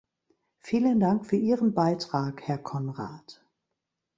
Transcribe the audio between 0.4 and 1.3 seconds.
Vielen Dank